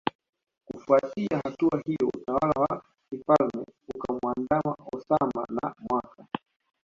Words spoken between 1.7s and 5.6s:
hiyo utawala wa kifalme ukamuandama Osama